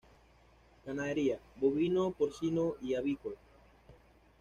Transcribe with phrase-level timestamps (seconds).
[0.83, 3.35] Ganadería: bovino, porcino y avícola.